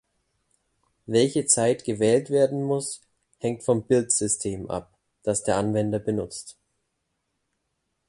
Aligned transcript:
Welche 1.05 1.45
Zeit 1.45 1.83
gewählt 1.83 2.31
werden 2.31 2.63
muss, 2.63 3.01
hängt 3.37 3.61
vom 3.61 3.83
Build-System 3.83 4.67
ab, 4.67 4.91
das 5.21 5.43
der 5.43 5.57
Anwender 5.57 5.99
benutzt. 5.99 6.57